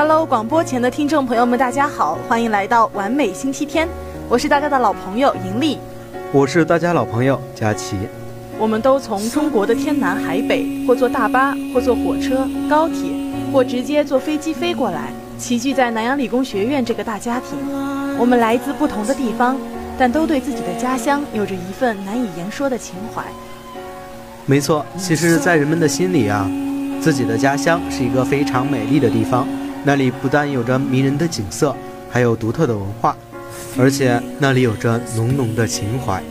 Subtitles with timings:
[0.00, 3.86] Hello，广播前的听众朋友们，大家好，欢迎来到完美星期天。
[4.30, 5.78] 我是大家的老朋友盈利，
[6.32, 7.96] 我是大家老朋友佳琪。
[8.58, 13.10] 我们都从中国的天南海北，或坐大巴，或坐火车、高铁，
[13.52, 17.58] 或直接坐飞机飞过来，齐聚在南洋理工学院这个大家庭。
[18.16, 19.54] 我们来自不同的地方，
[19.98, 23.22] 但都对自己的家乡有着一份难以言说的情怀。
[24.46, 26.50] 没错，其实，在人们的心里啊，
[27.02, 29.46] 自己的家乡是一个非常美丽的地方。
[29.82, 31.74] 那里不但有着迷人的景色，
[32.10, 33.16] 还有独特的文化，
[33.78, 36.22] 而且那里有着浓浓的情怀。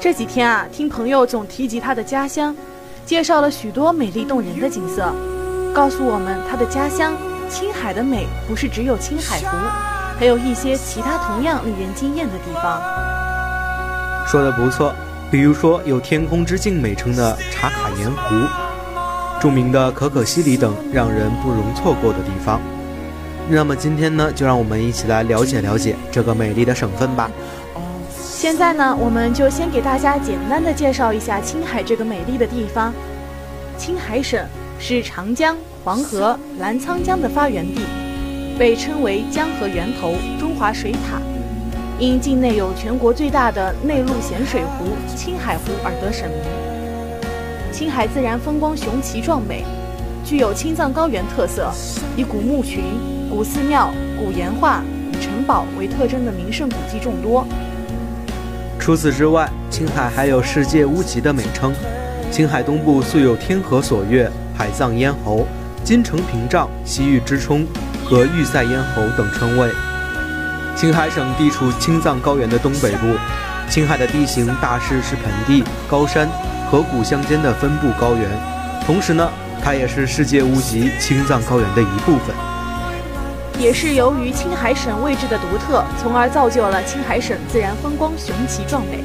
[0.00, 2.54] 这几天啊，听朋友总提及他的家乡，
[3.04, 5.12] 介绍了许多美丽动人的景色，
[5.74, 7.14] 告诉我们他的家乡
[7.50, 9.56] 青海的美不是只有青海湖，
[10.18, 12.82] 还有一些其他同样令人惊艳的地方。
[14.26, 14.94] 说的不错，
[15.30, 18.63] 比如说有“天空之镜”美称的茶卡盐湖。
[19.44, 22.58] 著名的可可西里等让人不容错过的地方。
[23.46, 27.30] 那么今天呢，就让我们一起来了解了解这个美丽的省份吧。
[28.18, 32.90] 现在呢，我们就先给大家简单的介绍一下青海这个美丽的地方。
[33.76, 34.42] 青海省
[34.78, 35.54] 是长江、
[35.84, 37.82] 黄河、澜沧江的发源地，
[38.58, 41.20] 被称为江河源头、中华水塔，
[41.98, 46.73] 因境内有全国最大的内陆咸水湖青海湖而得省名。
[47.74, 49.64] 青海自然风光雄奇壮美，
[50.24, 51.72] 具有青藏高原特色，
[52.16, 52.84] 以古墓群、
[53.28, 54.80] 古寺庙、古岩画、
[55.12, 57.44] 古城堡为特征的名胜古迹众多。
[58.78, 61.74] 除此之外，青海还有世界屋脊的美称。
[62.30, 65.44] 青海东部素有“天河锁钥”、“海藏咽喉”、
[65.82, 67.66] “金城屏障”、“西域之冲”
[68.06, 69.68] 和“玉塞咽喉”等称谓。
[70.76, 73.08] 青海省地处青藏高原的东北部，
[73.68, 76.28] 青海的地形大势是盆地、高山。
[76.74, 78.28] 河谷相间的分布高原，
[78.84, 79.30] 同时呢，
[79.62, 82.34] 它也是世界屋脊青藏高原的一部分。
[83.56, 89.04] 也是由于青海省位置的独特，从而造就了青海省自然风光雄奇壮美。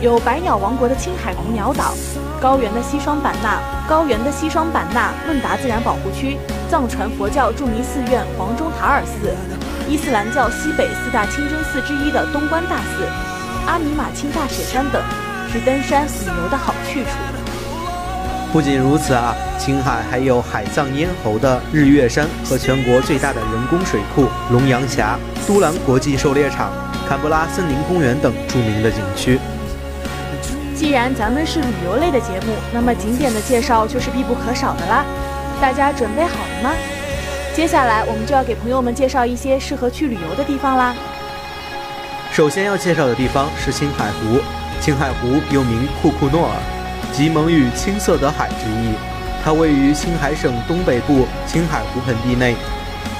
[0.00, 1.92] 有百鸟王国的青海红鸟岛，
[2.40, 6.38] 高原的西双版纳，高原的西双版纳孟达自然保护区，
[6.70, 9.36] 藏传佛教著名寺院黄钟塔尔寺，
[9.86, 13.04] 伊斯兰教西北四大清真寺之一的东关大寺，
[13.66, 15.02] 阿尼玛卿大雪山等。
[15.54, 17.10] 是登山旅游的好去处。
[18.52, 25.16] 不仅如此啊，青海还有海藏咽喉的日月山和全国最大的人工水库龙阳峡、
[25.46, 26.72] 都兰国际狩猎场、
[27.08, 29.38] 坎布拉森林公园等著名的景区。
[30.74, 35.04] 既然咱们是旅游类的节目，那么景点的介绍就是必不可少的啦。
[35.60, 36.72] 大家准备好了吗？
[37.54, 40.92] 接下来我们就要给朋友们介绍一些适合去旅游的地方啦。
[42.32, 44.40] 首先要介绍的地方是青海湖。
[44.84, 46.56] 青海湖又名库库诺尔，
[47.10, 48.92] 即蒙语“青色的海”之意。
[49.42, 52.54] 它位于青海省东北部青海湖盆地内，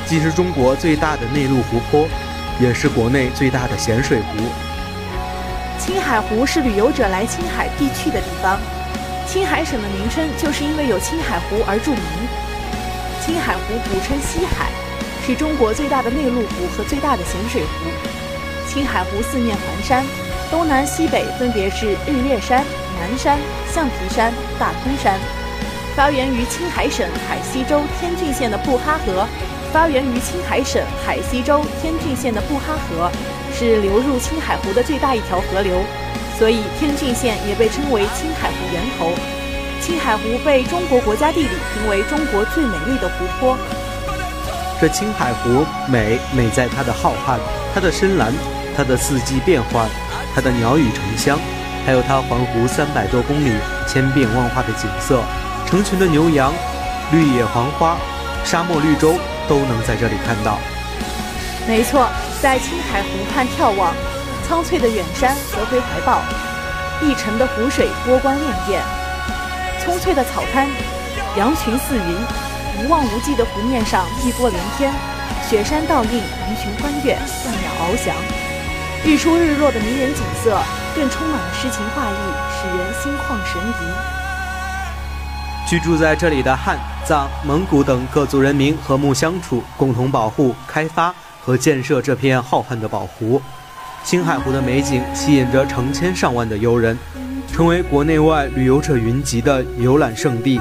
[0.04, 2.06] 既是中国最大的内陆湖泊，
[2.60, 4.44] 也是国内最大的咸水湖。
[5.78, 8.60] 青海湖是旅游者来青海必去的地方。
[9.26, 12.02] 青海省的名称就是因为有青海湖而著名。
[13.24, 14.68] 青海湖古称西海，
[15.26, 17.88] 是中国最大的内陆湖和最大的咸水湖。
[18.68, 20.04] 青海湖四面环山。
[20.50, 22.64] 东南西北分别是日月山、
[23.00, 23.38] 南山、
[23.72, 25.18] 象皮山、大通山。
[25.96, 29.26] 发源于青海省海西州天峻县的布哈河，
[29.72, 33.10] 发源于青海省海西州天峻县的布哈河，
[33.56, 35.82] 是流入青海湖的最大一条河流，
[36.38, 39.12] 所以天峻县也被称为青海湖源头。
[39.80, 43.56] 青海湖被中国国家地理评为中国最美丽的湖泊。
[44.80, 47.38] 这青海湖美美在它的浩瀚，
[47.72, 48.32] 它的深蓝，
[48.76, 49.88] 它的四季变换。
[50.34, 51.38] 它的鸟语成乡，
[51.86, 53.52] 还有它环湖三百多公里、
[53.86, 55.22] 千变万化的景色，
[55.64, 56.52] 成群的牛羊、
[57.12, 57.96] 绿野黄花、
[58.44, 59.14] 沙漠绿洲
[59.48, 60.58] 都能在这里看到。
[61.68, 62.08] 没错，
[62.42, 63.94] 在青海湖畔眺望，
[64.46, 66.20] 苍翠的远山合肥怀抱，
[67.00, 68.80] 碧澄的湖水波光潋滟，
[69.84, 70.66] 葱翠的草滩，
[71.36, 74.92] 羊群似云，无望无际的湖面上碧波连天，
[75.48, 78.43] 雪山倒映，鱼群欢跃，万鸟翱翔。
[79.06, 80.58] 日出日落的迷人景色，
[80.96, 82.14] 更充满了诗情画意，
[82.56, 83.72] 使人心旷神怡。
[85.68, 93.42] 居住在这里的汉、藏、蒙古等各族人民和睦相处，共同保护、开发和建设这片浩瀚的宝湖。
[94.02, 96.98] 青海湖的美景吸引着成千上万的游人，
[97.52, 100.58] 成为国内外旅游者云集的游览胜地。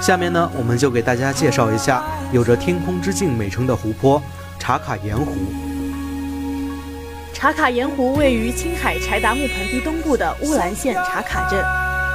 [0.00, 4.22] 下面呢，我们就给大家介绍一下有着“天空之镜”美称的湖泊——
[4.56, 5.34] 茶卡盐湖。
[7.40, 11.58] 茶卡盐湖位于青海柴达木盆地东部的乌兰县茶卡镇，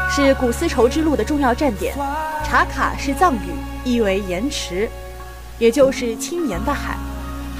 [0.08, 1.96] 是古丝绸之路的重要站点。
[2.44, 3.50] 茶卡是藏语，
[3.84, 4.88] 意为盐池。
[5.58, 6.96] 也就是青盐的海。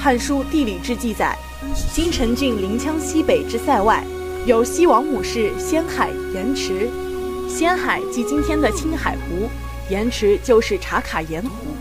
[0.00, 1.36] 汉书·地理志》记载，
[1.92, 4.04] 金城郡临羌西北之塞外，
[4.44, 6.88] 有西王母氏仙海盐池。
[7.48, 9.50] 仙海即今天的青海湖，
[9.90, 11.74] 盐池就是茶卡盐湖。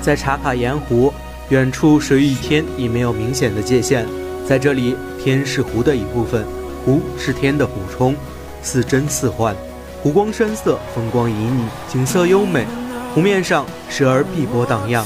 [0.00, 1.12] 在茶卡盐湖
[1.48, 4.06] 远处，水与天已没有明显的界限。
[4.48, 6.42] 在这里，天是湖的一部分，
[6.82, 8.16] 湖是天的补充，
[8.62, 9.54] 似真似幻。
[10.02, 12.64] 湖光山色，风光旖旎，景色优美。
[13.14, 15.04] 湖面上时而碧波荡漾，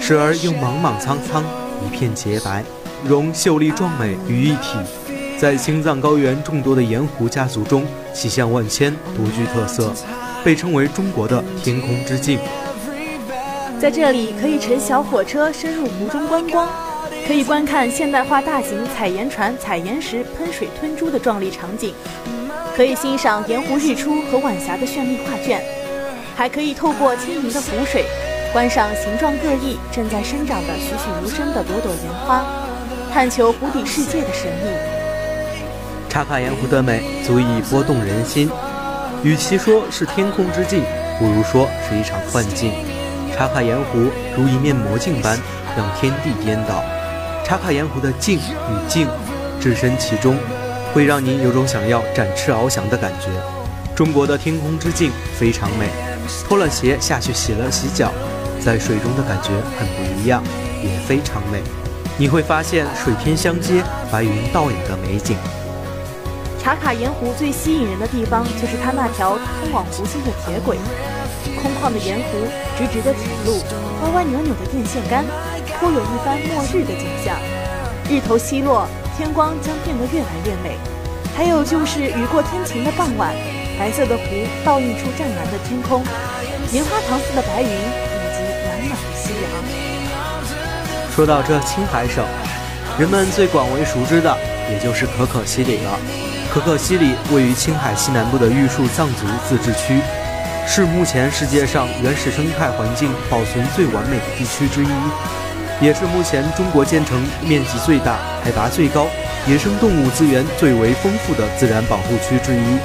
[0.00, 1.42] 时而又莽莽苍苍，
[1.84, 2.62] 一片洁白，
[3.04, 4.78] 融秀丽壮美于一体。
[5.36, 7.84] 在青藏高原众多的盐湖家族中，
[8.14, 9.92] 气象万千，独具特色，
[10.44, 12.38] 被称为中国的天空之镜。
[13.80, 16.68] 在这里，可以乘小火车深入湖中观光，
[17.26, 21.92] 可以观看现代化大型采盐船采盐时喷水吞珠的壮丽场景。
[22.76, 25.60] 可以欣赏盐湖日出和晚霞的绚丽画卷，
[26.36, 28.04] 还可以透过清明的湖水，
[28.52, 32.46] 观赏形状各异、正在生长的栩栩如生的朵朵盐花，
[33.12, 34.68] 探求湖底世界的神秘。
[36.08, 38.48] 茶卡盐湖的美足以拨动人心，
[39.24, 40.82] 与其说是天空之镜，
[41.18, 42.70] 不如说是一场幻境。
[43.34, 43.98] 茶卡盐湖
[44.36, 45.36] 如一面魔镜般，
[45.76, 46.84] 让天地颠倒。
[47.46, 49.06] 茶卡盐湖的静与静，
[49.60, 50.36] 置身其中。
[50.92, 53.28] 会让你有种想要展翅翱翔的感觉。
[53.94, 55.88] 中国的天空之镜非常美，
[56.48, 58.10] 脱了鞋下去洗了洗脚，
[58.58, 60.42] 在水中的感觉很不一样，
[60.82, 61.62] 也非常美。
[62.18, 65.36] 你会发现水天相接、白云倒影的美景。
[66.60, 70.78] 茶卡盐湖最吸引人的地方就是它那条通往湖心的铁轨，
[71.62, 73.62] 空旷的盐湖、直直的铁路、
[74.02, 75.24] 弯弯扭扭的电线杆，
[75.78, 77.36] 颇有一番末日的景象。
[78.08, 78.86] 日头西落。
[79.16, 80.76] 天光将变得越来越美，
[81.34, 83.34] 还有就是雨过天晴的傍晚，
[83.78, 84.22] 白色的湖
[84.62, 86.04] 倒映出湛蓝的天空，
[86.70, 89.50] 棉花糖似的白云以及暖暖的夕阳。
[91.14, 92.22] 说到这青海省，
[92.98, 94.36] 人们最广为熟知的
[94.70, 95.98] 也就是可可西里了。
[96.52, 100.02] 可可西里位于青海西南部的玉树藏族自治区，
[100.66, 104.88] 是目前世界上原始生态环境保存最完美的地区之一。
[105.80, 109.06] 也是目前中国建成面积最大、海拔最高、
[109.46, 112.78] 野生动物资源最为丰富的自然保护区之一。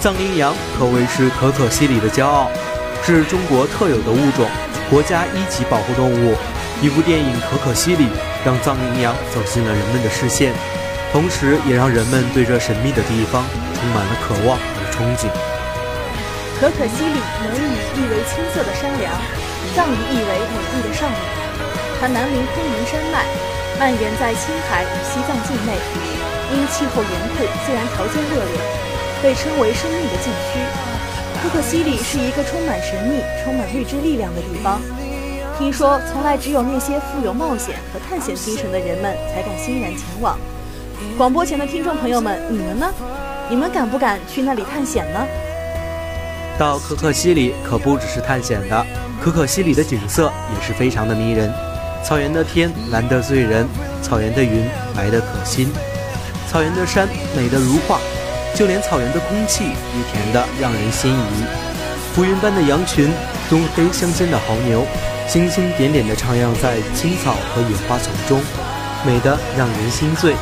[0.00, 2.50] 藏羚羊可谓是可可西里的骄傲，
[3.04, 4.46] 是中国特有的物种，
[4.90, 6.34] 国家一级保护动物。
[6.82, 8.04] 一部电影《可可西里》
[8.44, 10.52] 让藏羚羊走进了人们的视线，
[11.10, 13.44] 同时也让人们对这神秘的地方
[13.74, 15.26] 充满了渴望和憧憬。
[16.60, 19.12] 可可西里蒙语意为青色的山梁，
[19.74, 21.45] 藏语意为美丽的少女。
[22.00, 23.24] 它南临昆明山脉，
[23.78, 25.72] 蔓延在青海与西藏境内，
[26.52, 28.60] 因气候严酷，自然条件恶劣，
[29.22, 30.60] 被称为生命的禁区。
[31.42, 34.80] 可可西里是一个充满神秘、充满未知力量的地方。
[35.58, 40.38] 听说，从来只有那些富有冒险和探险精神的人们才敢欣然前往。
[41.16, 42.92] 广播前的听众朋友们，你们呢？
[43.48, 45.26] 你们敢不敢去那里探险呢？
[46.58, 48.86] 到可可西里可不只是探险的，
[49.22, 51.52] 可可西里的景色也是非常的迷人。
[52.06, 53.66] 草原的天蓝得醉人，
[54.00, 54.64] 草原的云
[54.94, 55.72] 白得可心，
[56.48, 57.98] 草原的山美得如画，
[58.54, 61.44] 就连草原的空气也甜得让人心仪。
[62.14, 63.12] 浮云般的羊群，
[63.50, 64.86] 棕黑相间的牦牛，
[65.26, 68.40] 星星点点地徜徉在青草和野花丛中，
[69.04, 70.36] 美得让人心醉。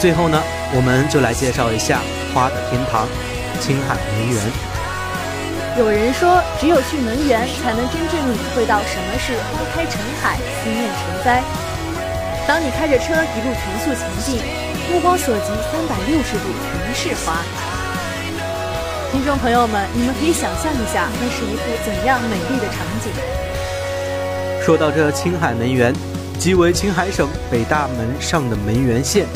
[0.00, 0.42] 最后呢，
[0.74, 2.00] 我们就来介绍一下
[2.34, 3.06] 花的天堂——
[3.62, 4.75] 青海梅园。
[5.78, 11.42] 有人说，只有去门源，才能真正领会到什么是花开成海，思念成灾。
[12.48, 14.40] 当你开着车一路全速前进，
[14.90, 17.42] 目光所及，三百六十度全是花。
[19.12, 23.12] 听众朋友们，你们可以想象一下，那是一幅怎样美丽的场景？
[24.64, 25.94] 说到这青海门源，
[26.38, 29.26] 即为青海省北大门上的门源县，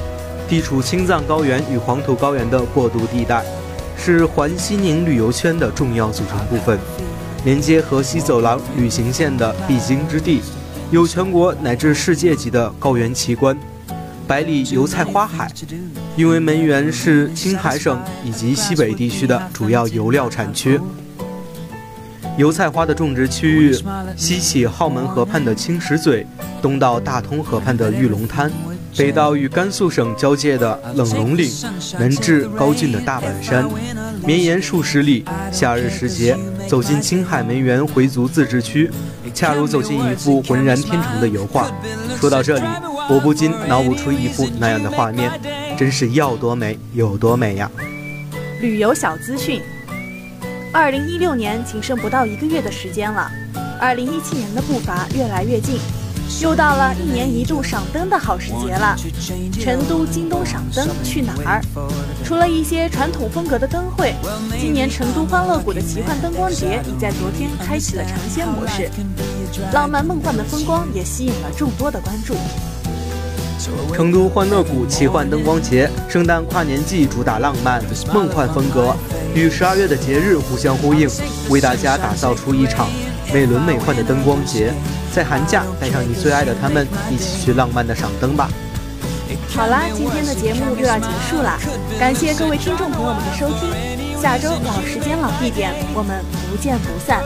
[0.49, 3.44] 地处青藏高原与黄土高原的过渡地带。
[4.02, 6.78] 是环西宁旅游圈的重要组成部分，
[7.45, 10.40] 连接河西走廊旅行线的必经之地，
[10.90, 13.54] 有全国乃至世界级的高原奇观——
[14.26, 15.52] 百里油菜花海。
[16.16, 20.80] 因为门源是青海省以及西北地区的主要油料产区，
[22.38, 23.78] 油菜花的种植区域
[24.16, 26.26] 西起浩门河畔的青石嘴，
[26.62, 28.50] 东到大通河畔的玉龙滩。
[28.97, 31.50] 北到与甘肃省交界的冷龙岭，
[31.99, 33.68] 南至高峻的大板山，
[34.25, 35.25] 绵延数十里。
[35.52, 36.37] 夏日时节，
[36.68, 38.90] 走进青海梅园回族自治区，
[39.32, 41.70] 恰如走进一幅浑然天成的油画。
[42.20, 42.64] 说到这里，
[43.09, 45.30] 我不禁脑补出一幅那样的画面，
[45.78, 47.70] 真是要多美有多美呀！
[48.61, 49.62] 旅游小资讯：
[50.73, 53.30] 二零一六年仅剩不到一个月的时间了，
[53.80, 55.78] 二零一七年的步伐越来越近，
[56.41, 58.97] 又到了一年一度赏灯的好时节了。
[59.61, 61.61] 成都京东赏灯去哪儿？
[62.25, 64.15] 除了一些传统风格的灯会，
[64.59, 68.89] 今年成都欢乐谷的奇幻灯光节已在昨天开启了尝鲜模式，
[69.73, 72.35] 浪漫梦幻的风光也吸引了众多的关注。
[73.93, 77.83] 成都欢乐谷奇幻灯光节，圣诞跨年季主打浪漫
[78.15, 78.97] 梦幻风格，
[79.35, 81.07] 与十二月的节日互相呼应，
[81.51, 82.89] 为大家打造出一场
[83.35, 84.73] 美轮美奂的灯光节。
[85.12, 88.49] 在寒假，带上你最爱的他们，一起去浪漫的赏灯吧。
[89.55, 91.59] 好啦，今天的节目又要结束了，
[91.99, 97.23] 感谢各位听众朋友们的收听，下周老时间老地点，我们不见不散。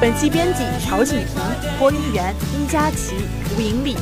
[0.00, 3.14] 本期编辑曹景婷，播音员殷佳琪、
[3.56, 3.96] 吴颖丽。